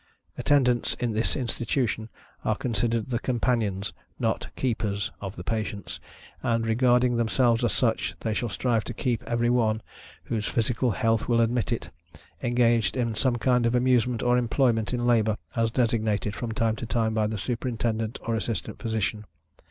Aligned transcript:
Attendants, 0.35 0.95
in 0.95 1.11
this 1.11 1.35
Institution, 1.35 2.09
are 2.43 2.55
considered 2.55 3.11
the 3.11 3.19
companions, 3.19 3.93
not 4.17 4.47
“keepers,” 4.55 5.11
of 5.21 5.35
the 5.35 5.43
patients, 5.43 5.99
and, 6.41 6.65
regarding 6.65 7.17
themselves 7.17 7.63
as 7.63 7.71
such, 7.71 8.15
they 8.21 8.33
shall 8.33 8.49
strive 8.49 8.83
to 8.85 8.95
keep 8.95 9.21
every 9.27 9.51
one, 9.51 9.79
whose 10.23 10.47
physical 10.47 10.89
health 10.89 11.27
will 11.27 11.39
admit 11.39 11.71
of 11.71 11.75
it, 11.77 11.89
engaged 12.41 12.97
in 12.97 13.13
some 13.13 13.35
kind 13.35 13.67
of 13.67 13.75
amusement 13.75 14.23
or 14.23 14.39
employment 14.39 14.91
in 14.91 15.05
labor, 15.05 15.37
as 15.55 15.69
designated, 15.69 16.35
from 16.35 16.51
time 16.51 16.75
to 16.77 16.87
time, 16.87 17.13
by 17.13 17.27
the 17.27 17.37
Superintendent, 17.37 18.17
or 18.23 18.33
Assistant 18.33 18.79
Physician. 18.81 19.25